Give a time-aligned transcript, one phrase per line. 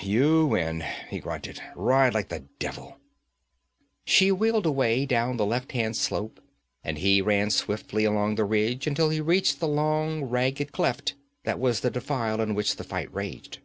[0.00, 1.60] 'You win!' he grunted.
[1.74, 2.98] 'Ride like the devil!'
[4.04, 6.40] She wheeled away down the left hand slope
[6.84, 11.58] and he ran swiftly along the ridge until he reached the long ragged cleft that
[11.58, 13.58] was the defile in which the fight raged.